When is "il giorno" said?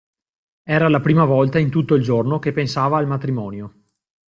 1.93-2.39